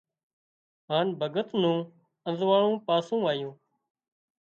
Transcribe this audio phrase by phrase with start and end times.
[0.89, 1.79] هانَ ڀڳت نُون
[2.29, 3.53] ازوئاۯون پاسُون آيون